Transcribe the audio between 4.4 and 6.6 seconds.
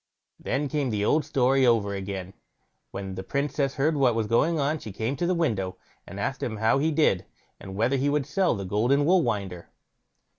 on, she came to the window, and asked him